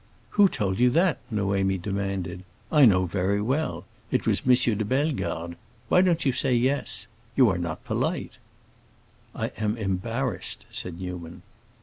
[0.31, 2.43] "Who told you that?" Noémie demanded.
[2.71, 3.85] "I know very well.
[4.09, 4.53] It was M.
[4.75, 5.57] de Bellegarde.
[5.89, 7.05] Why don't you say yes?
[7.35, 8.39] You are not polite."
[9.35, 11.43] "I am embarrassed," said Newman.